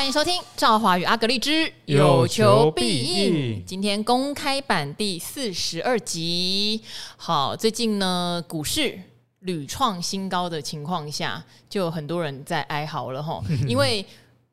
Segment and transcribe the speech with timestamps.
[0.00, 3.60] 欢迎收听《赵华与阿格丽之有求必应》。
[3.66, 6.80] 今天公开版第四十二集。
[7.18, 8.98] 好，最近呢，股市
[9.40, 14.02] 屡创新高的情况下，就有很多人在哀嚎了哈， 因为。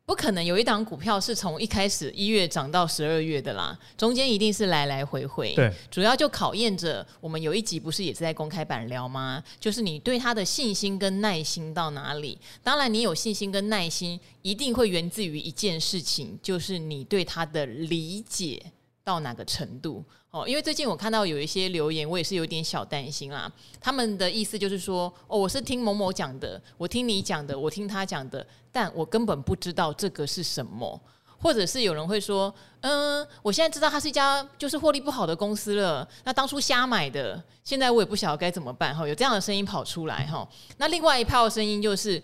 [0.07, 5.53] 不可能有一档股票是从一开始一月涨到十二月的啦，中间一定是来来回回。
[5.53, 9.43] 对，主要就考验着我们有一集不是也是在公开版聊吗？
[9.59, 12.39] 就是你对它的信心跟耐心到哪里？
[12.63, 18.63] 当然，你有信心跟耐心，一定会源自于一件事情，就是你对它的理解
[19.03, 20.01] 到哪个程度。
[20.37, 23.51] 哦，因为最近我看到有一些留言，我也是有点小担心啦。
[23.81, 30.99] 他们的意思就是说，哦，我是听某某讲的，我听你讲的，我听他讲的，但我根本不知道这个是什么。
[31.39, 36.07] 或者是有人会说，嗯，我现在知道它是一家就是获利不好的公司了。
[36.23, 38.95] 那当初瞎买的，现在我也不晓得该怎么办。
[38.95, 40.47] 哈，有这样的声音跑出来哈。
[40.77, 42.21] 那另外一票的声音就是。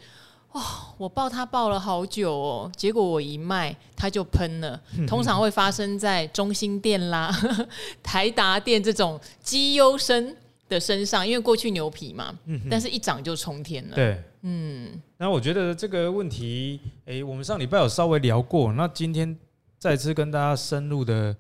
[0.54, 0.66] 哇、哦！
[0.98, 4.80] 我抱它抱了好久哦，结果我一卖它就喷了。
[5.08, 7.32] 通常会发生在中心店啦、
[8.04, 10.36] 台达店这种绩优生
[10.70, 13.96] 的身上，因为过去牛皮嘛，嗯但是一涨就冲天了。
[13.96, 14.90] 对，嗯。
[15.18, 19.38] 那我觉得这个问题，诶，我们上礼拜有稍微聊过，那今天
[19.80, 21.36] 再次跟大家深入的，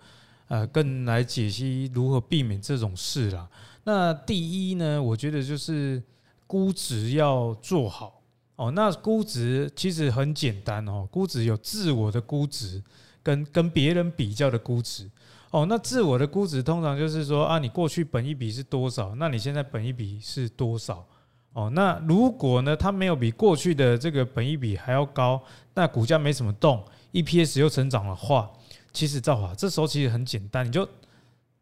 [0.48, 3.48] 呃，更来解析如何避免这种事啦。
[3.84, 6.02] 那第一呢，我觉得就是
[6.48, 8.13] 估值要做好。
[8.56, 11.08] 哦，那估值其实很简单哦。
[11.12, 12.82] 估值有自我的估值
[13.24, 15.10] 跟跟别人比较的估值。
[15.50, 19.16] 哦，那自我的估值通常就是说啊，你过去本一比是多少？
[19.16, 21.06] 那你现在本一比是多少？
[21.54, 25.42] 哦，那如果呢，它没有比过去的这个本一比还要高，
[25.74, 28.52] 那股价没什么动，EPS 又成长的话，
[28.92, 30.88] 其实赵华这时候其实很简单，你就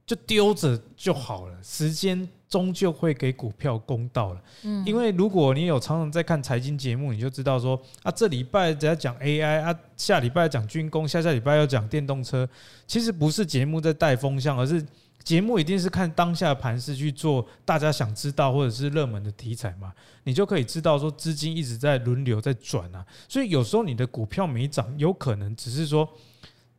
[0.05, 2.27] 就丢着就好了，时间。
[2.51, 12.45] 终究会给股票公道了，嗯，因为如果你有常常在看财经节目，你就知道说啊，这礼拜只要讲 AI 啊，下礼拜讲军工，下下礼拜要讲电动车，
[12.85, 14.85] 其实不是节目在带风向，而是
[15.23, 19.93] 节目一定是看当下的盘势去做大家想知道或者是热门的题材嘛，
[20.25, 26.05] 你就可以知道说资金一直在轮流在转啊，所以有时候你的股票没涨，有可能只是说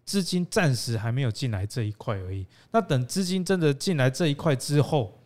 [0.05, 5.19] 资金暂时还没有进来这一块而已，那等资金真的进来这一块之后。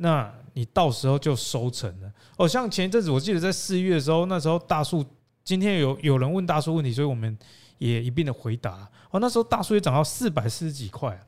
[0.00, 2.46] 那你到时候就收成了哦。
[2.46, 5.04] 像前一阵子，我记得在四月的时候，那时候大树，
[5.44, 7.36] 今天有有人问大树问题，所以我们
[7.78, 9.18] 也一并的回答哦。
[9.18, 11.20] 那时候大树也涨到四百四十几块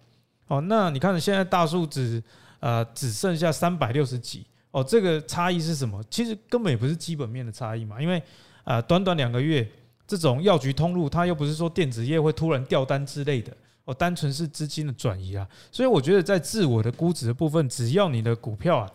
[0.47, 0.61] 哦。
[0.63, 2.23] 那你看现在大树只
[2.61, 6.01] 呃只剩下三百六十几哦，这个差异是什么？
[6.09, 8.23] 其实根本也不是基本面的差异嘛，因为
[8.63, 9.69] 啊短短两个月，
[10.07, 13.53] 这种药局通路，它又不是说电子业会突然掉单之类的。
[13.91, 18.89] 哦，单纯是资金的转移啊，所以我觉得在自我的估值的部分，只要你的股票啊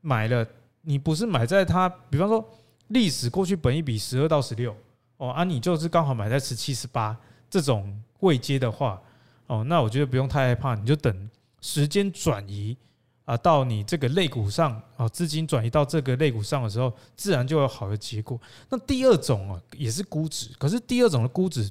[0.00, 0.46] 买了，
[0.82, 2.48] 你不是买在它，比方说
[2.86, 4.72] 历史过去本一比十二到十六
[5.16, 7.16] 哦，啊，你就是刚好买在十七十八
[7.50, 9.02] 这种位阶的话，
[9.48, 12.76] 哦，那我觉得不用太害怕，你就等时间转移
[13.24, 18.40] 啊，到你这个类股上啊，资金转移到这个类股上的时候，自然就有好的结果。
[18.68, 21.68] 那第二种啊，也是估值，可是第二种的估值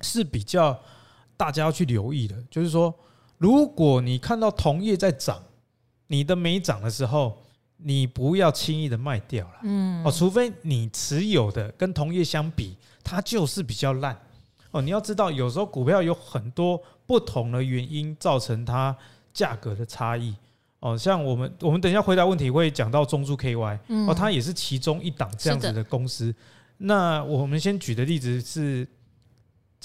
[0.00, 0.80] 是比较。
[1.36, 2.94] 大家要去留意的，就是说，
[3.38, 5.42] 如果你看到同业在涨，
[6.06, 7.36] 你的没涨的时候，
[7.78, 9.54] 你不要轻易的卖掉了。
[9.64, 14.16] 嗯，哦，除非你持有的跟同业相比，它就是比较烂。
[14.70, 18.96] 哦，你要知道，有时候股票有很多不同的原因造成它
[19.32, 20.34] 价格的差异。
[20.78, 26.34] 哦，像我们我们等一下回答问题会讲到中租 KY，哦，它也是其中一档这样子的公司。
[26.76, 28.86] 那我们先举的例子是。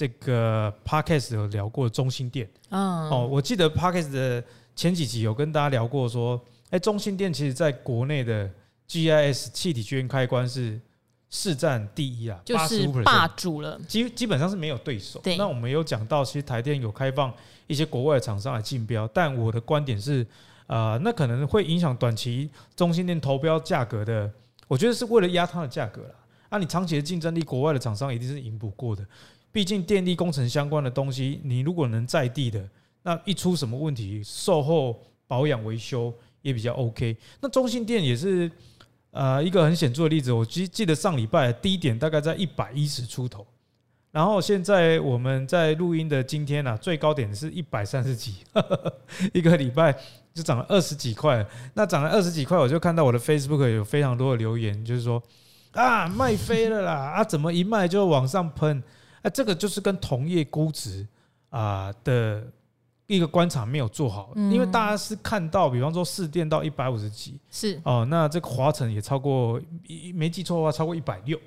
[0.00, 4.42] 这个 podcast 有聊过中兴电哦，我记得 podcast 的
[4.74, 8.50] 前几集有跟大家聊过，说，哎，中心店其实在国内的
[8.88, 10.80] GIS 气体圈开关是
[11.28, 15.20] 市占第一啊，就是霸主了，基基本上是没有对手。
[15.36, 17.30] 那我们有讲到，其实台电有开放
[17.66, 20.26] 一些国外的厂商来竞标，但我的观点是，
[20.66, 24.32] 呃，那可能会影响短期中心店投标价格的，
[24.66, 26.14] 我觉得是为了压它的价格了。
[26.48, 29.06] 啊，你长期的竞争力，国外的厂商一定是赢不过的。
[29.52, 32.64] 毕竟电力工程相关的东西，你如果能在地的，
[33.02, 36.12] 那一出什么问题，售后保养维修
[36.42, 37.16] 也比较 OK。
[37.40, 38.50] 那中信电也是
[39.10, 40.32] 呃一个很显著的例子。
[40.32, 43.46] 我记记得上礼拜低点大概在一百一十出头，
[44.12, 48.36] 然后现在我们在录音的今天呢，最高点是一百三十几，
[49.34, 49.92] 一个礼拜
[50.32, 51.44] 就涨了二十几块。
[51.74, 55.20] 那涨了二十几块，我就看到我的 Facebook 有非常多的留言，就是说
[55.72, 58.82] 啊卖飞了啦，啊怎么一卖就往上喷？
[59.22, 61.06] 哎，这个就是跟同业估值
[61.50, 62.46] 啊的
[63.06, 69.60] 一个观察没有做好，因为大家是看到，比方说四电到一百五十几，是哦，那这个华晨也超过，
[70.14, 71.38] 没记错的话超过一百六，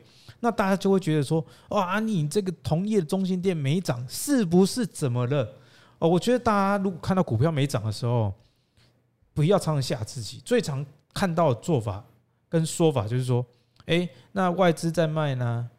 [0.42, 5.48] 那大家就会觉得说，哇，你这个同业的中心店没涨，是不是怎么了？
[6.00, 8.34] 哦，我觉得大家如果看到股票没涨的时候，
[9.34, 10.42] 不要常常吓自己。
[10.44, 12.04] 最常看到的做法
[12.50, 13.46] 跟说法就是说，
[13.86, 15.70] 哎，那外资在卖呢，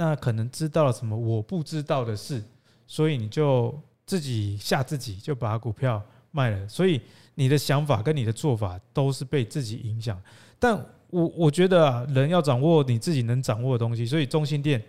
[0.00, 2.42] 那可能知道了什么我不知道的事，
[2.86, 6.66] 所以你就自己吓自己，就把股票卖了。
[6.66, 6.98] 所以
[7.34, 10.18] 你的想法跟你的做法都是被自己影响。
[10.58, 10.74] 但
[11.10, 14.82] 我我觉得啊，人要掌握你自己能掌握的东西，所以中兴电。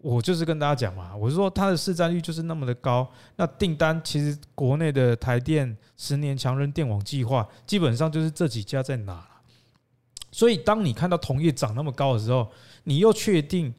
[0.00, 9.26] 我就是跟大家讲嘛，我是说它的市占率就是那么的高，那订单其实国内的台电十年强人电网计划基本上就是这几家在拿，
[10.30, 12.48] 所以当你看到同业涨那么高的时候，
[12.84, 13.74] 你又确定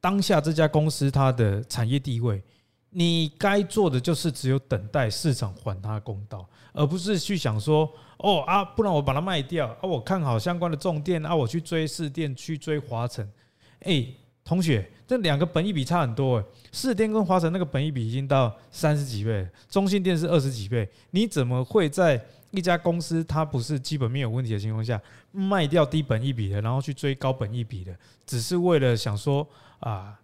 [0.00, 2.42] 当下这家公司它的产业地位，
[2.90, 13.28] 你该做的就是只有等待市场还它公道，而不是去想说哦啊，不然我把它卖掉啊，我看好相关的重电啊，我去追市电，去追华城，
[13.80, 14.06] 哎。
[14.42, 22.20] 同学，这两个本益比差很多诶，市电跟华城那个本益比已经到三十几倍，中信电是二十几倍，你怎么会在
[22.50, 25.00] 一家公司它不是基本面有问题的情况下
[25.30, 27.94] 卖掉低本一比的，然后去追高本一比的，
[28.26, 29.46] 只是为了想说
[29.80, 30.18] 啊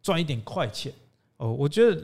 [0.00, 0.92] 赚一点快钱？
[1.36, 2.02] 哦，我觉得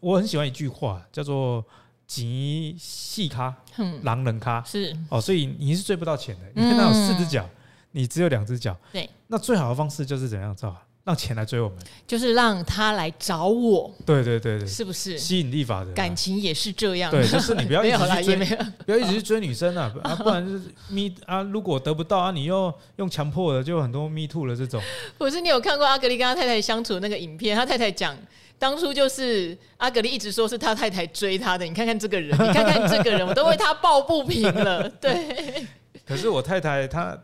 [0.00, 1.64] 我很喜欢一句话，叫做
[2.06, 3.54] “吉细咖，
[4.02, 7.48] 狼人咖”，是哦，所以你是追不到钱的，你看它有四只脚。
[7.94, 10.74] 你只有两只脚，对，那最好的方式就是怎样做？
[11.04, 13.92] 让钱来追我们，就是让他来找我。
[14.06, 15.92] 对对对对，是不是吸引力法则？
[15.94, 17.10] 感情也是这样。
[17.10, 18.56] 对，就是你不要 一直去追，
[18.86, 24.80] 不要一直去追女生啊， 啊，不然就是 me 啊，如果得不到啊，你又用强迫的，就有很多 me too 的这种。
[25.18, 27.56] 不是，你有看过阿格力跟他太太相处的那个影片？
[27.56, 28.16] 他太太讲，
[28.56, 34.88] 当初就是阿格力一直说是他太太追他的，你看看这个人，你看看这个人， 我都为他抱不平了。
[34.88, 35.66] 对。
[36.06, 37.18] 可是我太太她。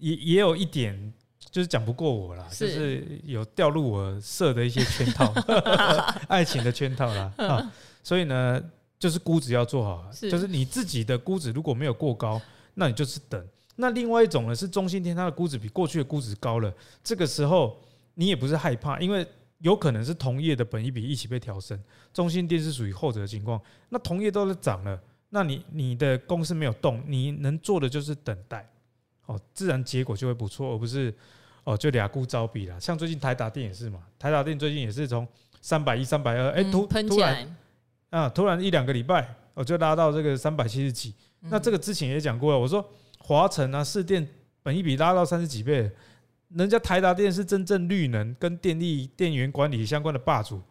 [0.00, 1.12] 也也有一点，
[1.50, 5.32] 就是讲不过我啦，是就是有掉入我设的一些圈套，
[6.28, 7.72] 爱情的圈套啦啊，
[8.02, 8.62] 所以呢，
[8.98, 12.40] 就是估值要做好，是就是你自己的估值如果没有过高，
[12.74, 13.46] 那你就是等。
[13.76, 16.72] 那另外一种呢，是中兴电它的估值比过去的估值高了，
[17.02, 17.80] 这个时候
[18.14, 19.26] 你也不是害怕，因为
[19.58, 21.80] 有可能是同业的本一比一起被调升，
[22.12, 28.68] 中心电是属于后者的情况，那同业都是涨了，那你你的公司没有动，你能做的就是等待。
[29.26, 31.14] 哦，自然结果就会不错，而不是
[31.68, 32.80] 哦就俩孤招比啦。
[32.80, 35.28] 像最近台达电也是嘛，台达电最近也是从
[35.60, 37.56] 三百一、三百二，哎突突然
[38.08, 41.14] 啊，突然一两个礼拜，我就拉到这个三百七十几。
[41.42, 42.82] 嗯、那这个之前也讲过了，我说
[43.18, 44.26] 华晨啊、市电
[44.62, 45.90] 本一比拉到三十几倍，
[46.48, 50.62] 人家台达电是真正绿能跟电力电源管理相关的霸主，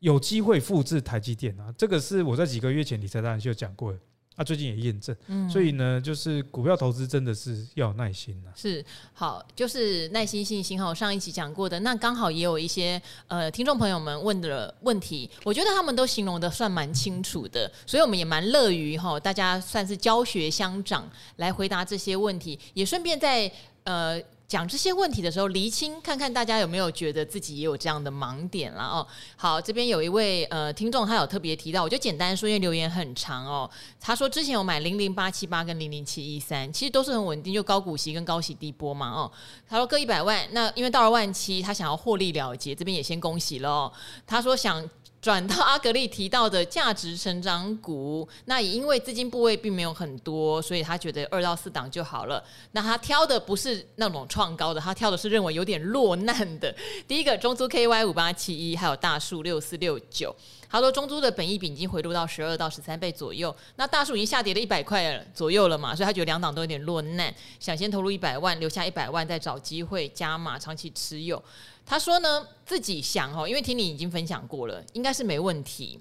[0.00, 1.72] 有机会复制台积电啊。
[1.78, 3.98] 这个是我在几个月前理财达人秀讲过的。
[4.36, 8.50] 啊，最近也验证，嗯，所以呢，就是股票投资真的是要有耐心呐。
[8.54, 8.84] 是，
[9.14, 10.94] 好，就是耐心、信心哈。
[10.94, 23.50] 上一期讲过的，那刚好也有一些呃听众朋友们问的问题，我觉得他们都形容的算蛮清楚的，所以我们也蛮乐于哈，大家算是教学相长来回答这些问题，也顺便在
[23.84, 24.22] 呃。
[24.48, 29.06] 讲这些问题的时候，厘清看看大家有没有觉得自己也有这样的盲点了哦。
[29.36, 33.68] 好，这边有一位呃听众，他有特别提到，我就简单说，因为留言很长哦。
[34.00, 39.30] 他说之前有买零零八七八跟零零七一三，其实都是很稳定，就高股息跟高息低波嘛哦。
[39.68, 43.92] 他说各一百万，那因为到了万七，他想要获利了结，这边也先恭喜了哦。
[44.26, 44.88] 他说想。
[45.26, 52.40] 转到阿格丽提到的价值成长股，那也因为资金部位并没有很多，所以他觉得二到四档就好了。
[52.70, 56.72] 那他挑的不是那种创高的，他挑的是认为有点落难的。
[57.08, 60.32] 第一个中租 KY 五八七一，还有大树六四六九。
[60.76, 71.42] 他说中租的本益比已经回落到十二到十三倍左右，那大树已经下跌了一百块左右了嘛，所以他觉得两档都有点落难，想先投入一百万，留下一百万再找机会加码长期持有。
[71.86, 75.98] 他说呢，自己想哦，因为听你已经分享过了，应该是没问题。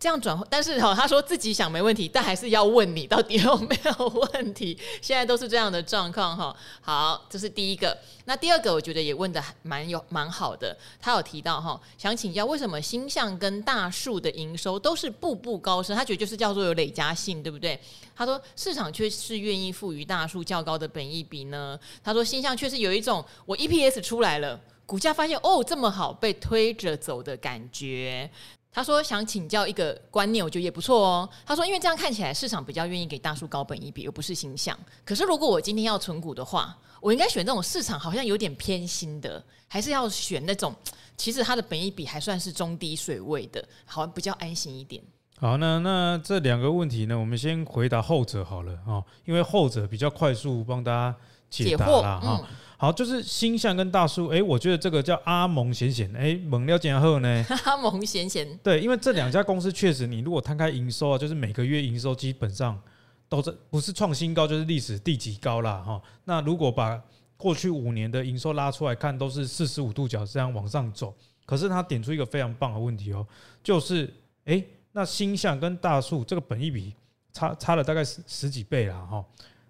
[0.00, 4.76] 这样转，但是哈，他说自己想没问题，但还是要问你到底有没有问题。
[5.02, 6.56] 现在都是这样的状况哈。
[6.80, 7.94] 好，这是第一个。
[8.24, 10.74] 那第二个，我觉得也问得蛮有蛮好的。
[10.98, 15.94] 他有提到哈，想请教为什么星象跟大树的营收都是步步高升？
[15.94, 17.78] 他觉得就是叫做有累加性，对不对？
[18.16, 21.78] 他说市场却是愿意赋予大树较高的本益比呢。
[22.02, 24.58] 他说星象确实有一种我 EPS 出来了。
[24.86, 28.28] 股价发现哦这么好，被推着走的感觉。
[28.72, 31.28] 他说想请教一个观念，我觉得也不错哦。
[31.44, 34.78] 他说因为这样看起来市场比较愿意给大叔高本一比，而不是形象。
[35.04, 40.74] 可是如果我今天要存股的话，我应该选这种市场好像有点偏心的，还是要选那种
[41.16, 45.02] 其实它的本益比还算是中低水位的，好像比较安心一点。
[45.38, 51.16] 好，那那这两个问题呢，我们先回答后者好了啊，因为后者比较快速帮大家
[51.48, 52.46] 解答了哈。
[52.80, 57.44] 好，就是星象跟大树，哎，我觉得这个叫阿蒙显显，哎，猛料减后呢？
[57.66, 62.80] 阿蒙显显，对，因为这两家公司确实，你如果摊开营收啊，就是每个月营收基本上
[63.28, 65.82] 都是不是创新高，就是历史第几高啦。
[65.86, 66.00] 哈。
[66.24, 66.98] 那如果把
[67.36, 71.14] 过去五年的营收拉出来看，都是四十五度角这样往上走。
[71.44, 73.26] 可是他点出一个非常棒的问题哦，
[73.62, 74.10] 就是
[74.46, 76.94] 哎，那星象跟大树这个本益比
[77.34, 78.96] 差差了大概十十几倍啦。
[79.00, 79.22] 哈。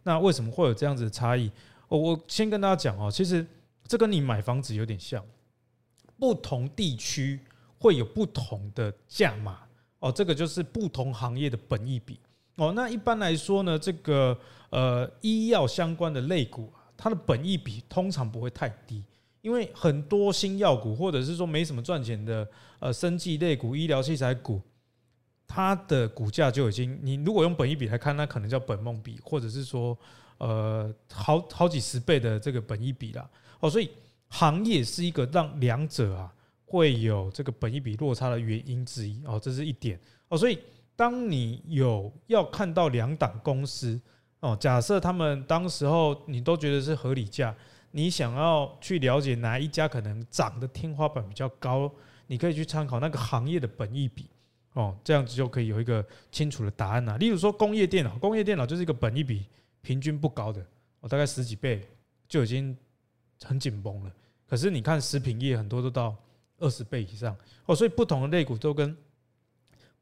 [0.05, 1.50] 那为什么会有这样子的差异？
[1.90, 3.44] 我我先跟大家讲哦，其实
[3.85, 5.25] 这跟你买房子有点像，
[6.20, 7.40] 不同地区
[7.78, 9.59] 会有不同的价码
[9.99, 12.20] 哦，这个就是不同行业的本益比
[12.54, 12.73] 哦。
[12.76, 14.38] 那一般来说呢，这个
[14.70, 19.02] 呃医药相关的类股，它的本益比通常不会太低，
[19.40, 24.62] 因为很多新药股或者是说没什么赚钱的呃生技类股、医疗器材股，
[25.44, 29.99] 它的股价就已经，你如果用本益比来看，那可能叫本梦比，或者是说。
[30.40, 33.28] 呃，好好几十倍的这个本益比啦，
[33.61, 33.90] 哦，所以
[34.28, 36.32] 行业是一个让两者啊
[36.64, 40.59] 会有这个本益比落差的原因之一哦，这是一点哦，所以
[40.97, 44.00] 当你有要看到两档公司
[44.40, 47.54] 哦，假设他们当时候你都觉得是合理价，
[47.90, 51.92] 你想要去了解哪一家可能涨的天花板比较高，
[52.28, 54.25] 你可以去参考那个行业的本益比
[54.73, 57.18] 哦，这样子就可以有一个清楚的答案啦。
[57.18, 59.44] 例如说工业电脑，工业电脑就是一个本益比。
[59.83, 60.65] 平均不高的，
[61.01, 61.89] 我大概十几倍
[62.29, 62.77] 就已经
[63.43, 64.13] 很紧绷了。
[64.47, 66.17] 可是你看食品业很多都到
[66.59, 68.97] 二十倍以上哦，所以不同的类股都跟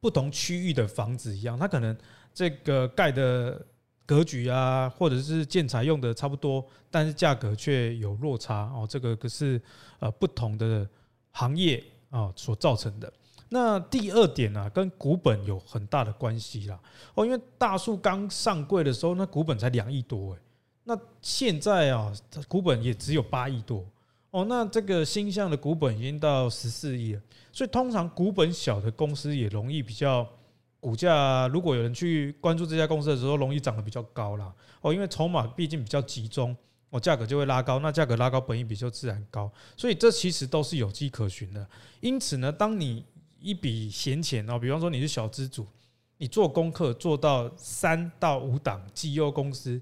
[0.00, 1.96] 不同区域的房子一样，它可能
[2.32, 3.64] 这个盖的
[4.06, 8.86] 格局啊，或者是建材用的差不多，但是价格却有落差哦。
[8.88, 9.60] 这个可是
[9.98, 10.88] 呃不同的
[11.32, 13.12] 行业啊所造成的。
[13.50, 16.78] 那第二点呢、啊，跟股本有很大的关系啦。
[17.14, 20.38] 哦，因为大树刚上柜的时候，那股本才两亿多诶。
[20.84, 22.12] 那现在啊，
[22.46, 23.84] 股本也只有八亿多。
[24.30, 27.22] 哦，那这个星象的股本已经到十四亿了。
[27.50, 30.28] 所以通常股本小的公司也容易比较
[30.80, 34.52] 股价，如果有人去关注这家公司的时候，容易涨得比较高啦。
[34.82, 36.54] 哦，因为筹码毕竟比较集中，
[36.90, 37.78] 哦，价格就会拉高。
[37.78, 39.50] 那价格拉高，本益比就自然高。
[39.76, 41.66] 所以这其实都是有迹可循的。
[42.00, 43.04] 因此呢，当你
[43.40, 45.66] 一笔闲钱哦，比方说你是小资主，
[46.16, 49.80] 你做功课做到三到五档绩优公司，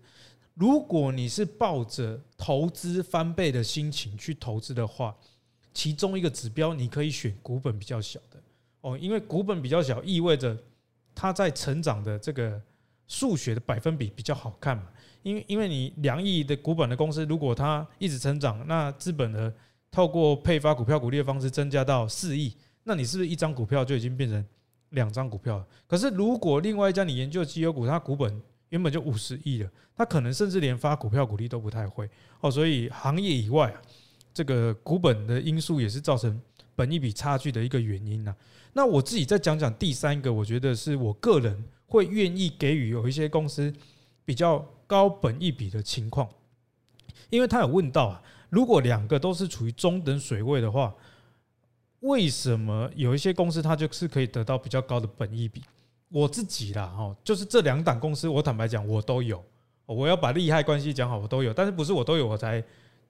[0.54, 5.16] 如果你是抱着投资翻倍的心情去投资的话，
[5.72, 8.40] 其中一个指标你可以选股本比较小的
[8.82, 10.56] 哦，因为股本比较小意味着
[11.14, 12.60] 它在成长的这个
[13.08, 14.84] 数学的百分比比较好看嘛，
[15.22, 19.52] 因为因为你两亿的股本的公司，如果它一直成长，那资本呢
[19.90, 22.52] 透过配发股票股利的方式增加到四亿。
[22.88, 24.46] 那你是不是一张股票就已经变成
[24.90, 25.66] 两张股票了？
[25.88, 32.08] 可是如果另外一家你研究绩优股，它股本原本就五十亿了，它可能甚至连发股票股利都不太会
[32.40, 32.48] 哦。
[32.48, 33.82] 所以行业以外啊，
[34.32, 36.40] 这个股本的因素也是造成
[36.76, 38.32] 本一比差距的一个原因呐。
[38.72, 43.74] 那我自己再讲讲第三个，我觉得是我个人会愿意给予有一些公司
[44.24, 46.28] 比较高本一比的情况，
[47.30, 50.94] 因为他有问到啊，如果两个都是处于中等水位的话。
[52.00, 55.62] 为什么有一些公司它就是可以得到比较高的本益比？
[56.08, 59.42] 我自己啦，哈，就是这两档公司，我坦白讲，我都有。
[59.86, 61.52] 我要把利害关系讲好，我都有。
[61.52, 62.62] 但是不是我都有我才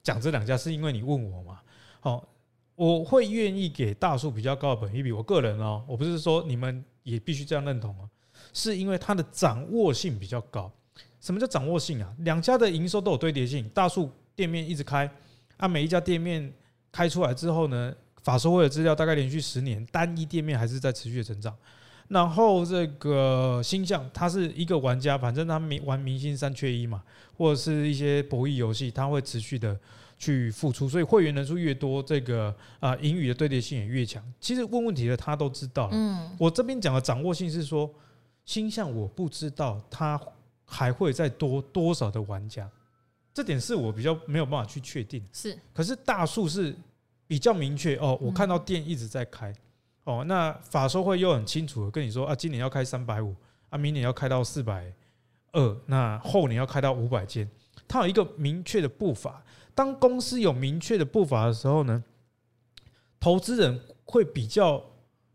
[0.03, 0.57] 讲这两家？
[0.57, 1.61] 是因为你问我嘛？
[2.01, 2.27] 好，
[2.75, 5.13] 我会愿意给大树比较高的本益比。
[5.13, 8.09] 我个人哦，我不是说你们也必须这样认同啊，
[8.55, 10.73] 是因为它的掌握性比较高。
[11.21, 12.15] 什么叫掌握性啊？
[12.21, 15.11] 两家的营收都有堆叠性，大树店面一直开，
[15.57, 16.53] 啊，每一家店面
[16.91, 17.95] 开出来之后呢？
[18.27, 21.57] 法说会的资料大概连续十年，单一店面还是在持续的成长。
[22.09, 27.05] 然后这个星象，它是一个玩家，反正他明玩明星三缺一嘛，
[27.37, 29.79] 或者是一些博弈游戏，他会持续的
[30.19, 34.21] 去付出，所以会员人数越多，这个啊盈余的对叠性也越强。
[34.41, 35.89] 其实问问题的他都知道。
[35.93, 37.89] 嗯，我这边讲的掌握性是说，
[38.45, 40.21] 星象我不知道他
[40.65, 42.69] 还会再多多少的玩家，
[43.33, 45.25] 这点是我比较没有办法去确定。
[45.33, 46.75] 是，可是大数是。
[47.27, 49.53] 比较明确哦，我看到店一直在开
[50.05, 53.35] 哦，那法说会又很清楚的跟你说啊，今年要开三百五
[53.69, 54.93] 啊，明年要开到四百
[55.51, 57.51] 二，那后年要开到五百间，
[57.89, 59.43] 它有一个明确的步伐。
[59.75, 62.05] 当公司有明确的步伐的时候呢，
[63.19, 64.81] 投资人会比较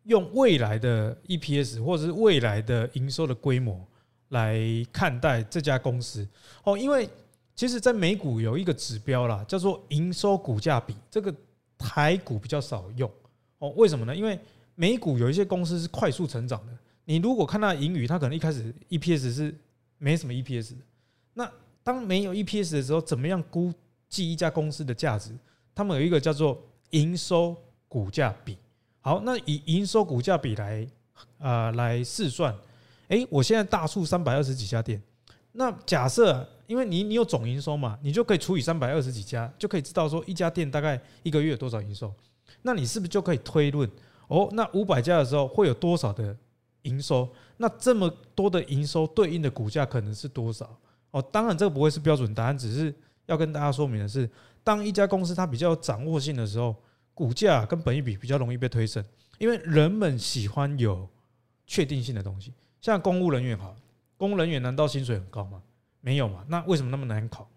[0.03, 3.86] 用未来的 EPS 或者是未来的营收的规模
[4.29, 4.57] 来
[4.93, 6.25] 看待这家公司
[6.63, 7.10] 哦，因为
[7.53, 11.36] 其实，在美股有一个指标啦，叫做营收股价比这个。
[11.81, 13.11] 台股比较少用
[13.57, 14.15] 哦，为什么呢？
[14.15, 14.39] 因为
[14.75, 16.73] 美股有一些公司是快速成长的，
[17.05, 19.53] 你如果看它盈余，它可能一开始 EPS 是
[19.97, 20.77] 没什么 EPS 的。
[21.33, 21.51] 那
[21.83, 23.73] 当没有 EPS 的时候，怎么样估
[24.07, 25.31] 计一家公司的价值，
[25.75, 26.61] 他们有一个叫做
[26.91, 27.55] 营收
[27.88, 28.57] 股价比。
[29.01, 30.88] 好，那以营收股价比来
[31.39, 32.55] 啊、呃、来试算，
[33.07, 35.01] 诶，我现在大数三百二十几家店，
[35.51, 42.13] 那假设因为你你有总营收嘛，你就可以除以三百二十几家，就可以知道说一家店大概一个月有多少营收，
[42.61, 43.89] 那你是不是就可以推论
[44.27, 44.49] 哦？
[44.53, 46.35] 那五百家的时候会有多少的
[46.83, 47.27] 营收？
[47.57, 50.79] 那这么多的营收对应的股价可能是多少？
[51.11, 54.29] 哦，当然这个不会是标准答案，只是要跟大家说明的是，
[54.63, 56.75] 当一家公司它比较有掌握性的时候。
[57.13, 59.03] 股价跟本益比比较容易被推升，
[59.37, 61.07] 因为人们喜欢有
[61.67, 62.53] 确定性的东西。
[62.79, 63.75] 像公务人员哈，
[64.17, 65.61] 公务人员难道薪水很高吗？
[66.01, 66.43] 没有嘛？
[66.50, 67.50] 那为什么那么难考？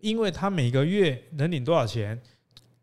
[0.00, 2.18] 因为他每个月能领多少钱，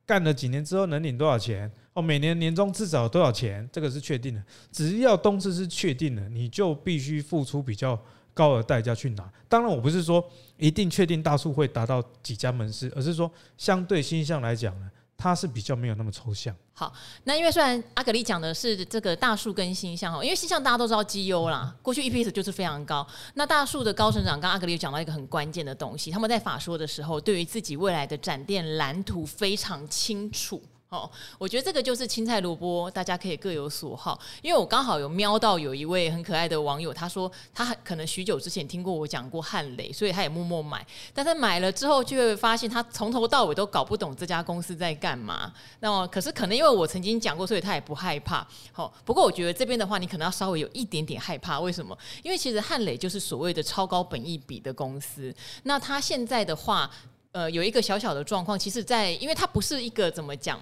[0.06, 1.72] 干了几年之后能领多少钱？
[1.94, 3.68] 哦，每年年终至少多少钱？
[3.72, 4.44] 这个是确定的。
[4.72, 7.98] 只要东西是确定的，你就必须付出比较
[8.34, 9.32] 高的代价去拿。
[9.48, 10.24] 当然，我不是说
[10.58, 14.92] 一定确定大数会达到几家门市，而是说相对新项来讲呢。
[15.18, 16.56] 它是比较没有那么抽象。
[16.74, 16.94] 好，
[17.24, 23.06] 那因为虽然阿格力讲的是这个大树跟新项哈，因为新象大家都知道绩优啦，过去 EPS 就是非常高。
[23.36, 30.62] 那大树的高成长，刚刚阿格力讲到一个很关键的东西，他们在法说的时候，对于自己未来的展店蓝图非常清楚。
[30.96, 34.18] 哦，我觉得这个就是青菜萝卜，大家可以各有所好。
[34.42, 40.86] 因为我刚好有瞄到有一位很可爱的网友，他说他可能许久之前听过我讲过汉磊，所以他也默默买。
[41.14, 45.52] 但他买了之后，就会发现他从头到尾都搞不懂这家公司在干嘛。
[45.82, 48.48] 那么，可是可能因为我曾经讲过，所以他也不害怕。
[48.72, 51.60] 好，不过我觉得这边的话，你可能要稍微有一点点害怕。
[51.60, 51.98] 为什么？
[52.24, 55.34] 因为其实汉磊就是所谓的超高本益比的公司。
[55.64, 56.90] 那他现在的话，
[57.32, 60.60] 呃，有一个小小的状况，其实在，因为它不是一个怎么讲。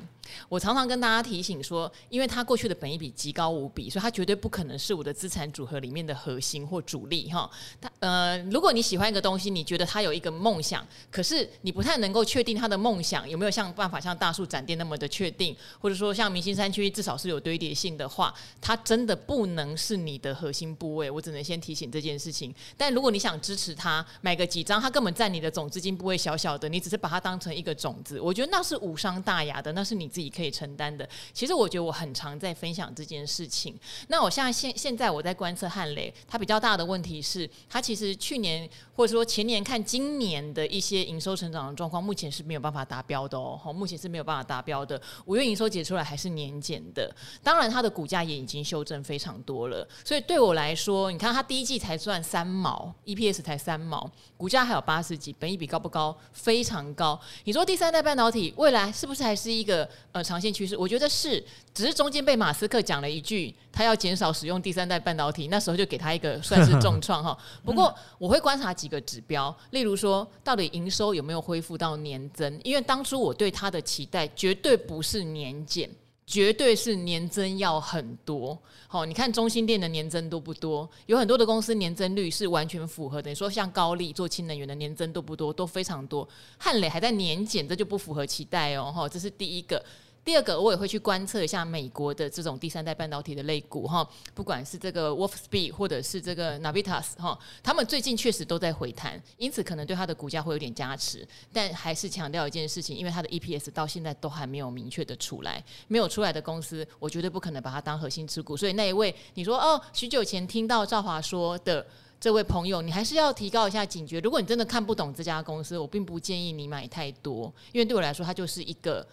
[0.50, 7.50] 我常常跟大家提醒说，因为它过去的本益比极高无比，所以它绝对不可能是我的资产组合里面的核心或主力哈。
[7.80, 21.10] 它呃，如果你喜欢一个东西，你觉得它有一个梦想，可是你不太能够确定它的梦想有没有像办法像大树展店那么的确定，或者说像明星山区至少是有堆叠性的话，它真的不能是你的核心部位。
[21.10, 22.54] 我只能先提醒这件事情。
[22.78, 31.10] 但如果你想支持它，买个几张，它根本占你的总资金部位小小的，你只是把它当成一个种子，我觉得那是无伤大雅的，那是你自己可以承担的。
[31.34, 33.76] 其实我觉得我很常在分享这件事情。
[34.10, 43.60] 那我现在现现在我在观测汉雷，它比较大的问题是，它其实去年或者说前年看今年的一些营收成长的状况，目前是没有办法达标的哦。
[43.73, 45.02] 目前是没有办法达标的。
[45.26, 49.88] 五月营收结出来还是年减的，当然它的股价也已经修正非常多了。
[50.06, 56.15] 所以对我来说，你看它第一季才赚三毛，EPS 才三毛，股价还有八十几，本益比高不高？
[56.34, 57.19] 非常高。
[57.45, 60.78] 你说第三代半导体未来是不是还是一个呃长线趋势？
[60.78, 67.38] 我觉得是，只是中间被马斯克讲了一句，他要减少使用第三代半导体，那时候就给他一个 算是重创哈。
[67.65, 72.58] 不过我会观察几个指标，例如说到底营收有没有恢复到年增？
[72.63, 75.89] 因为当初我对他的期待绝对不是年减。
[76.26, 80.89] 绝对是年增要很多，好，你看中兴电的年增多不多？
[81.06, 83.30] 有很多的公司年增率是完全符合的。
[83.30, 85.52] 你说像高力做氢能源的年增多不多？
[85.52, 86.28] 都非常多。
[86.58, 89.84] 汉磊还在年减，这就不符合期待哦，哈，这是第一个。
[90.26, 101.28] 第二个，我也会去观测一下美国的这种第三代半导体的类股哈，不管是这个 Wolfspeed 或者是这个 Navitas 哈，他们最近确实都在回弹，因此可能对它的股价会有点加持。
[101.52, 108.56] 但还是强调一件事情，因为它的 EPS 到现在都还没有明确的出来，没有出来的公司，我绝对不可能把它当核心持股。
[108.56, 111.86] 所以那一位你说哦，许久前听到赵华说的
[112.18, 114.22] 这位朋友，你还是要提高一下警觉。
[114.22, 119.06] 如果你真的看不懂这家公司，我并不建议你买太多，因为对我来说，它就是一个。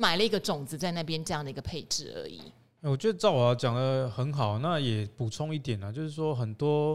[0.00, 2.40] 买了一个种子在那边，这样的一个配置而已。
[2.82, 6.94] 我觉得赵华讲的很好，那也补充一点啊，就是说很多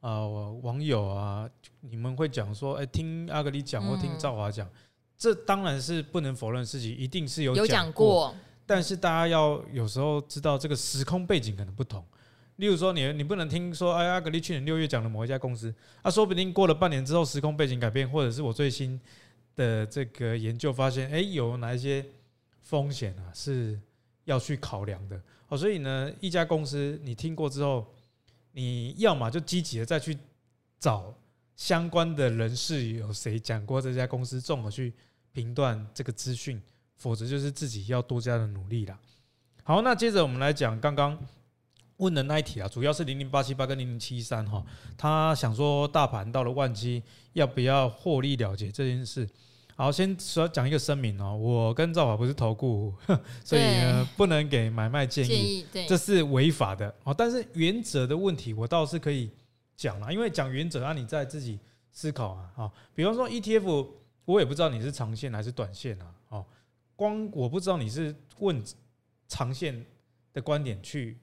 [0.00, 1.46] 啊、呃、网友啊，
[1.82, 4.66] 你们会讲说，哎，听阿格里讲或听赵华讲，
[5.18, 8.34] 这当然是不能否认的事情，一定是有有讲过。
[8.64, 12.02] 但是大家要有时候知道这个时空背景可能不同。
[12.56, 18.98] 例如说，你你不能听说，哎，阿格力去年六月讲的某一家公司，啊，说不定过了半年之后，时空背景改变，或者是我最新
[19.54, 22.02] 的这个研究发现，哎，有哪一些。
[22.68, 23.80] 风险啊是
[24.24, 27.86] 要去考量的哦，所以呢，一家公司你听过之后，
[28.52, 30.14] 你要么就积极的再去
[30.78, 31.14] 找
[31.56, 34.92] 相关的人士，有谁讲过这家公司，综合去
[35.32, 36.60] 评断这个资讯，
[36.96, 39.00] 否则就是自己要多加的努力啦。
[39.64, 41.18] 好，那接着我们来讲刚刚
[41.96, 44.62] 问的那一题啊，主要是零零八七八跟零零七三哈，
[44.98, 47.02] 他想说大盘到了万七，
[47.32, 49.26] 要不要获利了结这件事？
[49.78, 52.92] 好，先说讲一个声明哦，我跟赵华不是投顾，
[53.44, 57.14] 所以呢不能给买卖建议，这是违法的哦。
[57.16, 59.30] 但是原则的问题我倒是可以
[59.76, 61.60] 讲了，因为讲原则让你在自己
[61.92, 62.50] 思考啊。
[62.56, 63.86] 好，比方说 ETF，
[64.24, 66.12] 我也不知道你是长线还是短线啊。
[66.30, 66.44] 哦，
[66.96, 68.60] 光我不知道你是问
[69.28, 69.86] 长线
[70.32, 71.16] 的观点去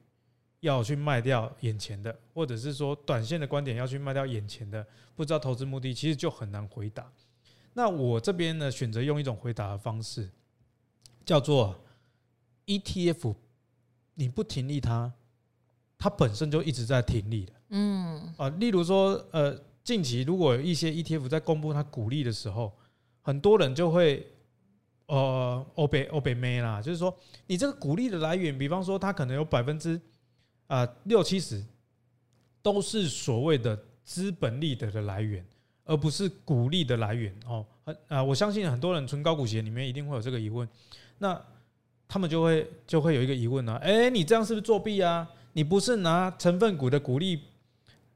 [0.62, 7.12] 要去卖掉眼前的，或者是说短线的观点要去卖掉眼前的，不知道投资目的，其实就很难回答。
[7.78, 10.30] 那我这边呢，选择用一种回答的方式，
[11.26, 11.76] 叫做
[12.66, 13.36] ETF，
[14.14, 15.12] 你不停利它，
[15.98, 17.52] 它本身就一直在停利的。
[17.72, 22.72] 嗯啊，例如说，呃，近期如果有一些 ETF 在公布它股利的时候，
[23.22, 24.26] 很多人就会
[25.08, 27.14] 呃欧北欧北妹啦，就是说
[27.46, 30.00] 你这个股利的来源，比方说它可能有百分之
[30.68, 31.62] 啊六七十
[32.62, 35.46] 都是所谓的资本利得的来源。
[35.86, 37.66] 而不是股利的来源哦，
[38.08, 40.68] 啊，我相信很多人存高股息里面一定会有这个疑问，
[41.20, 41.40] 那
[42.08, 45.28] 他们就会就会有一个疑问呢，哎，你这样是不是作弊啊？
[45.54, 47.40] 你不是拿成分股的股利，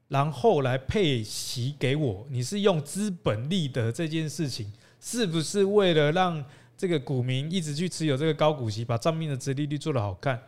[0.09, 6.43] 然后来配息给我，你是用资本利得这件事情，是不是为了让
[6.75, 10.41] 这个股民一直去持有这个高股息，把账面的殖利率做得好看？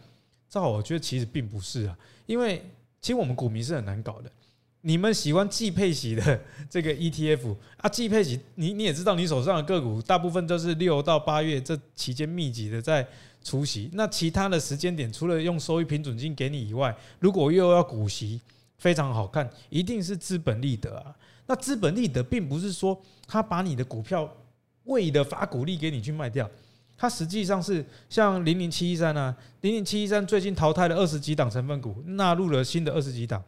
[0.50, 2.62] 这好，我觉得其实并不是啊，因为
[3.00, 4.32] 其实我们股民是很难搞的。
[4.82, 6.40] 你们喜欢季配息的
[6.70, 13.08] 这个 ETF 啊，季配息，你你也知道，你手上的个股大部分都是六到八月这期间密集的在
[13.44, 13.90] 除息。
[13.94, 18.42] 那其他的时间点，除了用收益平准金给你以外，如果又要股息，
[18.80, 21.16] 非常好看，一定是资本利得啊。
[21.46, 24.28] 那资本利得并不是说他把你的股票
[24.86, 26.50] 为了发股利给你去卖掉，
[26.98, 33.44] 它实际上是像零零七一三啊，零零七一三最近淘汰了二十几档成分股，纳入了新的二十几档。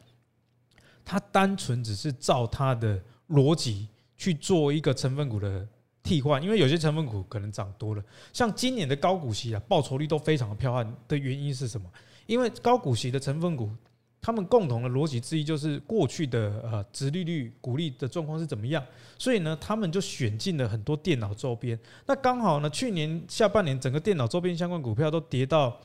[1.05, 5.67] 它单纯只是照它的逻辑去做一个成分股的
[6.01, 11.89] 替换，因为有些成分股可能涨多了，像今年的高股息啊，报酬率都非常的彪悍的原因是什么？
[12.25, 13.69] 因为高股息的成分股，
[14.21, 18.85] 他们共同的逻辑之一就是过去的呃殖利率、股利的状况是怎么样，
[19.17, 21.77] 所以呢，他们就选进了很多电脑周边。
[22.05, 25.77] 那刚好呢，去年下半年整个电脑周边相关股票都跌到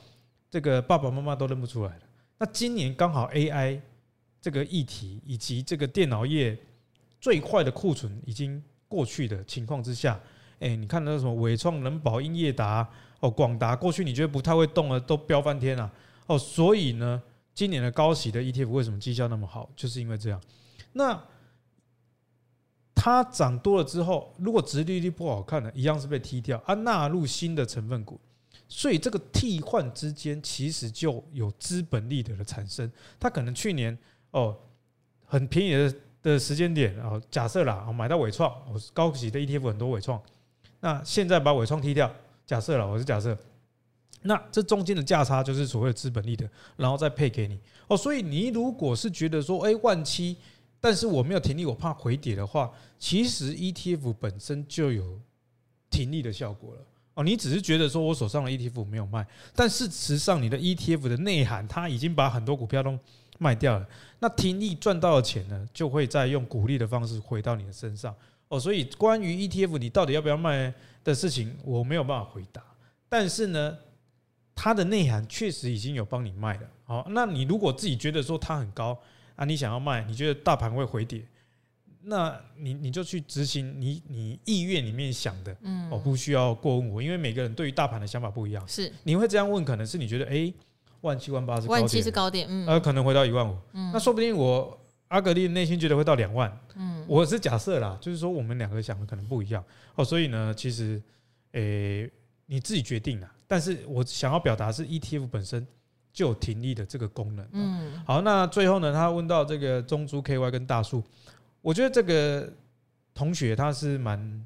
[0.49, 2.01] 这个爸爸妈妈都认不出来了。
[2.37, 3.81] 那今年刚好 AI。
[4.41, 6.57] 这个议题以及这个电脑业
[7.19, 10.19] 最坏的库存已经过去的情况之下，
[10.59, 15.91] 哎，你看那什么伟创、仁宝、英业达、哦广达，过去你觉得不太会动了，都飙翻天了
[16.27, 16.39] 哦。
[16.39, 17.21] 所以呢，
[17.53, 19.69] 今年的高息的 ETF 为什么绩效那么好？
[19.75, 20.41] 就是因为这样。
[20.93, 21.21] 那
[22.95, 28.19] 它涨多了之后，如果殖利率不好看的，一样是被踢掉啊，纳入新的成分股。
[28.69, 32.89] 所以这个替换之间其实就有资本利得的产生。
[33.19, 33.97] 它可能去年。
[34.31, 34.55] 哦，
[35.25, 40.21] 很便宜的的时间点啊，假设啦，我买到纬创，我是高级的 ETF 很多纬创，
[40.81, 42.13] 那现在把纬创踢掉，
[42.45, 43.37] 假设了，我是假设，
[44.21, 50.35] 那这中间的价差就是所谓的资本利得，然后再配给你哦，所以你如果是觉得说，哎，万七，
[50.79, 55.19] 但是我没有停利，我怕回跌的话，其实 ETF 本身就有
[55.89, 56.81] 停利的效果了
[57.13, 62.97] 哦，你只是觉得说我手上的 ETF 没有卖，但事实上你的 ETF 的内涵，它已经把很多股票都
[63.39, 63.87] 卖掉了，
[64.19, 68.13] 那停利赚到的钱呢，就会再用股利的方式回到你的身上
[68.49, 68.59] 哦。
[68.59, 70.71] 所以关于 ETF 你到底要不要卖
[71.05, 72.61] 的事情，我没有办法回答。
[73.07, 73.77] 但是呢，
[74.53, 76.69] 它的内涵确实已经有帮你卖了。
[76.83, 78.99] 好，那你如果自己觉得说它很高
[79.37, 81.23] 啊，你想要卖，你觉得大盘会回跌，
[82.01, 88.67] 那你你就去执行你你意愿里面想的，嗯，我不需要过问我，因为每个人对于大盘的想法不一样。
[88.67, 90.53] 是，你会这样问，可能是你觉得哎。
[91.01, 99.63] 万七万八是万七是高点，嗯，呃，可能回到一万五，嗯，那说不定我阿格力内心觉得会到两万，嗯，我是假设啦，就是说我们两个想的可能不一样。
[99.95, 101.01] 哦，所以呢，其实，
[101.53, 102.11] 诶、欸，
[102.45, 103.31] 你自己决定啦。
[103.47, 105.65] 但是我想要表达是 ETF 本身
[106.13, 111.03] 就有停利的这个功能，嗯，好，那最后呢，他问到这个中珠 KY 跟大树，
[111.61, 112.51] 我觉得这个
[113.13, 114.45] 同学他是蛮。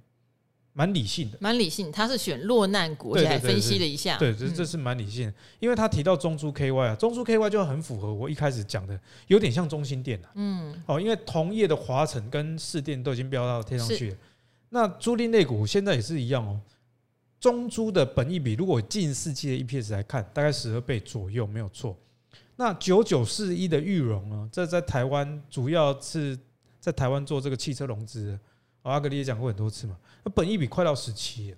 [0.74, 1.92] 蛮理性的，蛮理性。
[1.92, 4.18] 他是选落难股，而且还分析了一下。
[4.18, 10.32] 对，这这是蛮理性的，因为他提到中珠 KY 啊，中珠 KY 就很符合我一开始讲的，有点像中心店啊。
[10.34, 14.18] 嗯，哦，因为同业的华城跟市电都已经飙到天上去了。
[14.70, 16.60] 那租赁类股现在也是一样哦。
[17.40, 21.96] 中珠的本益比，如果近四季的 EPS 来看，大概十二倍左右，没有错。
[22.56, 24.50] 那九九四一的裕隆呢？
[24.52, 26.38] 这在台湾主要是
[26.80, 28.40] 在台湾做这个汽车融资。
[28.84, 31.56] 阿格力也讲过很多次嘛，那本益比快到十七，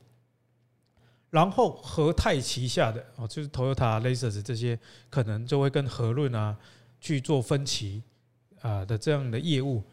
[1.31, 6.55] 然后和泰旗下的哦，就是 Toyota、Lexus 这些，可能就会跟和润啊
[7.01, 8.03] 去做分歧
[8.61, 9.83] 啊的这样的业务，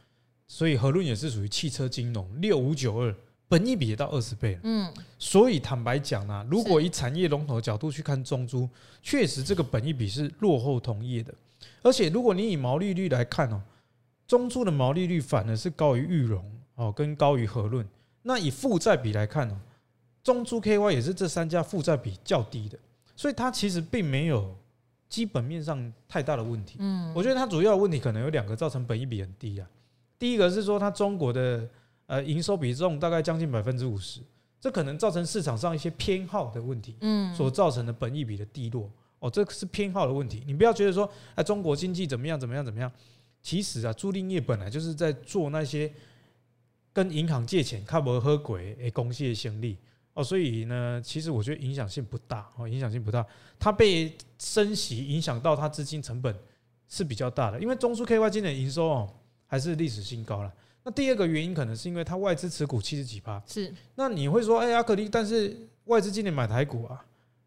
[0.46, 3.14] 所以和润也是属于汽车金融，六五九二，
[3.48, 8.68] 本益比也到二十倍，嗯，所以坦白讲呢，如果以产业龙头的角度去看中珠，
[9.02, 11.34] 确实这个本益比是落后同业的，
[11.82, 13.62] 而且如果你以毛利率来看哦，
[14.26, 16.44] 中珠的毛利率反而是高于裕隆。
[16.74, 17.86] 哦，跟高于和润，
[18.22, 19.60] 那以负债比来看呢，
[20.22, 22.78] 中租 KY 也是这三家负债比较低的，
[23.14, 24.56] 所以它其实并没有
[25.08, 26.76] 基本面上太大的问题。
[26.78, 29.68] 嗯，我觉得它主要的问题可能有两个，造成本益比很低啊。
[30.18, 31.68] 第一个是说它中国的
[32.06, 34.20] 呃营收比重大概将近百分之五十，
[34.60, 38.90] 这可能造成市场上一些偏好的问题，嗯，所造成的本益比的低落。
[39.18, 42.90] 哦，这是偏好的问题，你不要觉得说啊中国经济怎么样怎么样怎么样，
[43.40, 45.92] 其实啊租赁业本来就是在做那些
[46.92, 49.76] 跟银行借钱、看不喝鬼诶公司的先例
[50.14, 53.26] 哦，所以呢，其实我觉得影响性不大哦，影响性不大，
[53.58, 56.34] 它被升息影响到它资金成本
[56.88, 59.14] 是比较大的，因为中枢 KY 今年营收哦。
[59.52, 60.50] 还是历史新高了。
[60.82, 63.38] 那第二个原因可能是因为它外资持股七十几趴。
[63.46, 63.70] 是。
[63.96, 67.04] 那你会说，哎呀，可力，但是外资今年买台股啊，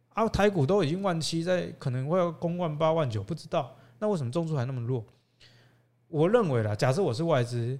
[0.10, 3.76] 啊，台股都已经万七，在可能会要攻万八万九，不知道。
[3.98, 5.04] 那为什么中枢还那么弱？
[6.10, 7.80] 我认为啦，假设我是外资，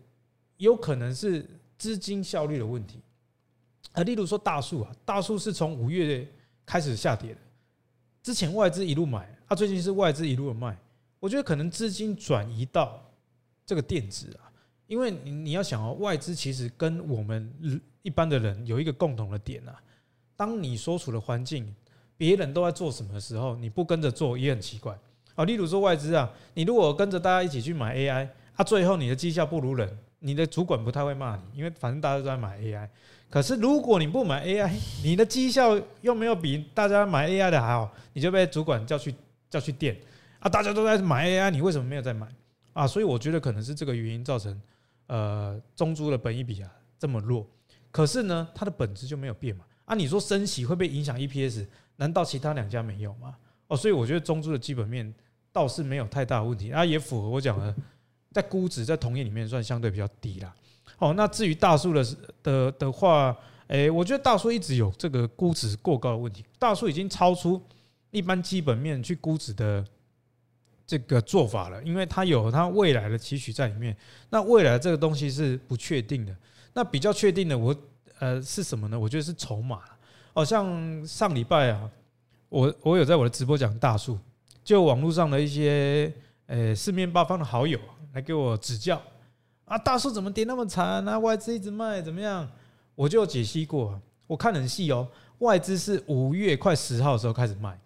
[0.58, 1.46] 有可能是
[1.78, 3.00] 资金效率的问题。
[3.94, 6.28] 啊，例如说大树啊，大树是从五月
[6.66, 7.40] 开始下跌的，
[8.22, 10.78] 之前外资一路买，啊，最近是外资一路的卖。
[11.20, 13.02] 我觉得可能资金转移到。
[13.68, 14.46] 这个电子啊，
[14.86, 17.52] 因为你你要想哦，外资其实跟我们
[18.04, 19.74] 一般的人有一个共同的点啊。
[20.36, 21.74] 当你所处的环境，
[22.16, 24.96] 别人都在做什么的时候，你不跟着做也很奇怪
[25.34, 25.44] 啊。
[25.46, 32.90] 例如说外资啊，你如果跟着大家一起去买 AI，啊，最后你的绩效不如人，你的主管不太会骂你，因为反正大家都在买 AI。
[33.30, 34.72] 可是如果你不买 AI，
[35.04, 39.14] 你的绩效又没有比大家买 AI 的还好，你就被主管叫去
[39.52, 39.96] 叫去电
[40.40, 40.50] 啊。
[40.50, 42.28] 大家都在买 AI，你为什么没有在买？
[42.74, 44.60] 啊，所以我觉得可能是这个原因造成，
[45.06, 47.46] 呃，中租的本益比啊这么弱。
[47.92, 49.64] 可是呢，它的本质就没有变嘛。
[49.86, 53.36] 啊，你说升息会不会影响 EPS，难道其他两家没有吗？
[53.68, 55.14] 哦，所以我觉得中租的基本面
[55.52, 57.76] 倒是没有太大问题，啊，也符合我讲的，
[58.36, 60.54] 在估值在同业里面算相对比较低啦。
[60.98, 62.06] 哦，那至于大树的
[62.44, 63.34] 的的话，
[63.68, 67.62] 诶，我觉得大树一直有这个估值过高的问题，大树已经超出
[68.12, 69.86] 一般基本面去估值的。
[70.88, 73.98] 这个做法了，因为它有它未来的期许在里面。
[74.30, 76.36] 那未来这个东西是不确定的。
[76.74, 77.76] 那比较确定的，我
[78.20, 79.00] 呃是什么呢？
[79.00, 79.82] 我觉得是筹码。
[80.32, 81.90] 好像上礼拜啊，
[82.50, 84.20] 我我有在我的直播讲大树，
[84.64, 86.14] 就网络上的一些
[86.46, 87.80] 呃四面八方的好友
[88.16, 89.02] 来给我指教
[89.66, 91.20] 啊，大树怎么跌那么惨啊？
[91.20, 92.50] 外资一直卖怎么样？
[92.96, 95.06] 我就解析过，我看很细哦。
[95.40, 97.78] 外资是五月快十号的时候开始卖，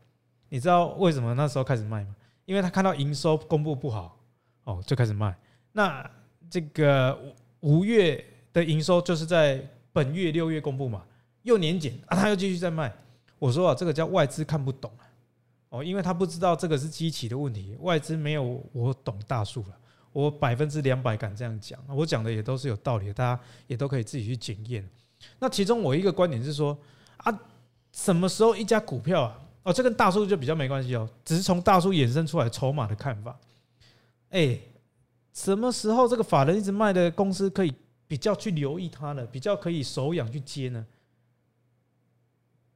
[0.49, 2.15] 你知道为什么那时候开始卖吗？
[2.45, 4.19] 因为他看到营收公布不好，
[4.65, 5.35] 哦，就开始卖。
[5.71, 6.07] 那
[6.47, 7.19] 这个
[7.61, 9.59] 五月的营收就是在
[9.91, 11.03] 本月六月公布嘛，
[11.41, 12.93] 又年减啊，他又继续在卖。
[13.39, 15.09] 我说啊，这个叫外资看不懂啊，
[15.69, 17.75] 哦，因为他不知道这个是机器的问题。
[17.79, 19.77] 外资没有我懂大树了，
[20.11, 24.87] 我百分之两百敢这样讲，我讲的也都是有道理，大家也都可以自己去检验。
[25.37, 26.77] 那其中我一个观点是说
[27.17, 27.39] 啊，
[27.91, 29.39] 什么时候一家股票啊？
[29.63, 33.37] 哦，这跟大树就比较没关系哦，只是从大树衍生出来筹码的看法。
[34.29, 34.57] 哎，
[35.33, 37.73] 什么时候这个法人一直卖的公司可以
[38.07, 39.25] 比较去留意它呢？
[39.25, 40.85] 比较可以手痒去接呢？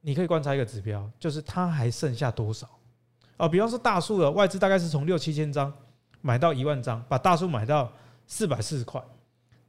[0.02, 2.68] 你可以观察一个指标，就是它还剩下多少？
[3.38, 5.72] 哦，比方说大树的外资大概是从六七千张
[6.24, 7.92] 买到一万张，把大树买到
[8.26, 8.98] 四百四十块，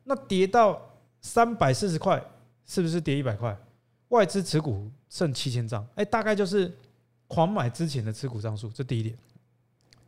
[0.06, 0.82] 那跌到
[1.20, 2.24] 三百四十块，
[2.66, 3.54] 是不是跌一百块？
[4.08, 6.74] 外资持股剩七千张，哎，大概就是。
[7.28, 9.18] 狂买之前的持股张数，这第一点。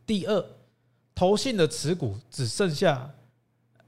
[0.06, 0.46] 第二，
[1.16, 3.10] 投信的持股只剩下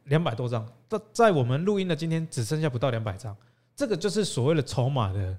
[0.07, 3.35] 两百多张，在在我们录音的今天只剩下不到两百张，
[3.77, 5.39] 这个就是所谓的筹码的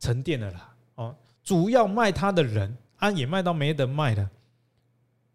[0.00, 0.74] 沉淀了啦。
[0.94, 4.30] 哦，主要卖它的人啊，也卖到没得卖了，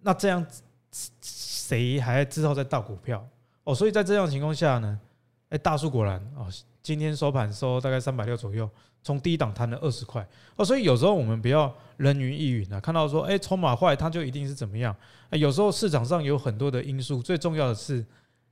[0.02, 0.64] 那这样子
[1.22, 3.28] 谁还之后再倒股票？
[3.64, 5.00] 哦，所以在这样情况下呢，
[5.50, 6.48] 哎，大树果然哦，
[6.82, 8.70] 今天收盘收大概三百六左右。
[9.06, 10.26] 从低档弹了二十块
[10.56, 14.96] 哦，所以有时候我们不要人云亦云啊，看到说哎，筹码坏，它就一定是怎么样？
[15.32, 18.06] 有时候市场上有很多的因素，最重要的是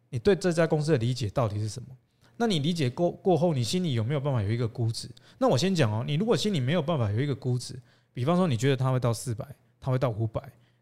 [0.09, 1.87] 你对这家公司的理解到底是什么？
[2.35, 5.09] 那你理解过过后，你心里有没有办法有一个估值？
[5.37, 7.79] 那我先讲哦，你如果心里没有办法有一个估值，
[8.11, 9.45] 比方说你觉得它会到四百，
[9.79, 10.41] 它会到五百，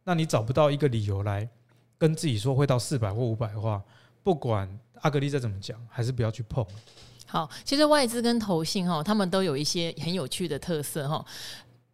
[0.10, 1.48] 那你找不到一个理由来
[1.96, 3.80] 跟自己说会到四百或五百的话，
[4.24, 4.68] 不管
[5.02, 6.66] 阿格力再怎么讲，还是不要去碰。
[7.28, 11.24] 好，其实外资跟投信哈，他们都有一些很有趣的特色哈。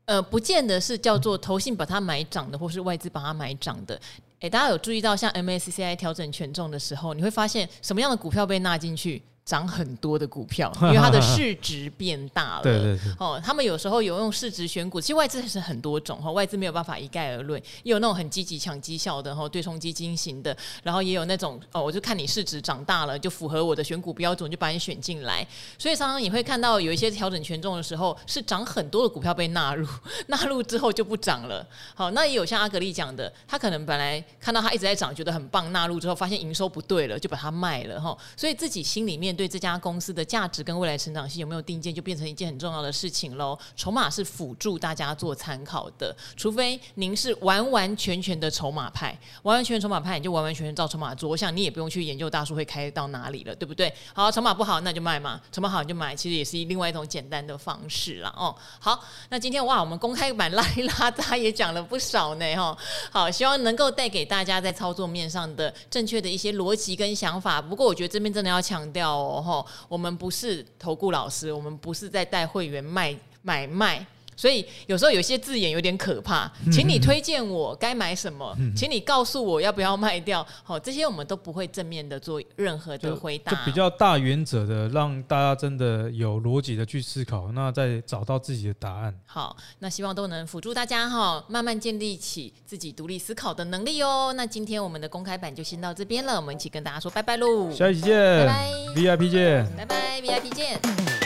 [0.06, 4.00] 呃，不见得是叫做投信把它买涨的，或是外资把它买涨的。
[4.40, 9.22] 诶，大家有注意到像 MSCI 调整权重的时候，你会发现什么样的股票被纳进去？
[9.46, 12.64] 涨很多的股票， 因为它的市值变大了。
[12.64, 13.14] 对对对。
[13.20, 25.48] 哦，他们有时候有用市值选股，其实外资是很多种哈，外资没有办法一概而论，也有那种很积极抢绩效的哈，对冲基金型的，然后也有那种哦，我就看你市值长大了，就符合我的选股标准，就把你选进来。
[25.78, 29.88] 所以常常你会看到有一些调整权重的时候，是涨很多的股票被纳入，
[30.26, 31.64] 纳入之后就不涨了。
[31.94, 38.18] 好，那也有像阿格丽讲的，他可能本来看到它一直在涨，觉得很棒，纳入之后发现营收不对了，就把它卖了哈。
[38.36, 39.35] 所以自己心里面。
[39.36, 43.58] 对这家公司的价值跟未来成长性有没有定见，就变成一件很重要的事情喽。
[43.76, 53.94] 筹码是辅助大家做参考的，除非您是完完全全的筹码派，完完全全筹码派，你就完完全全照筹码做，我想你也不用去研究大数会开到哪里了，对不对？
[54.14, 58.34] 好，筹码不好那就卖嘛，筹码好你就买，其实也是另外一种简单的方式啦。
[58.38, 58.56] 哦。
[58.80, 62.78] 好，那今天哇，我们公开版 拉一拉，大家也讲了不少呢哈。
[63.12, 67.62] 好，希望能够带给大家在操作面上的正确的一些逻辑跟想法。
[67.62, 69.25] 不过我觉得这边真的要强调。
[69.42, 74.06] 吼，我们不是投顾老师，我们不是在带会员卖买卖。
[74.36, 80.46] 所以有时候有些字眼有点可怕，请你推荐我该买什么，请你告诉我要不要卖掉。
[80.64, 89.14] 好，这些我们都不会正面的做任何的回答，就比较大原则的，让大家真的有逻辑的去思考，那再找到自己的答案。
[89.26, 94.34] 好，那希望都能辅助大家哈，慢慢建立起自己独立思考的能力哦。
[94.36, 101.25] 那今天我们的公开版就先到这边了，我们一起跟大家说拜拜喽，下一期见，拜拜，VIP 见，拜拜，VIP 见。